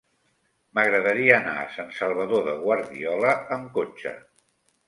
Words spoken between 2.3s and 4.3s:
de Guardiola amb cotxe.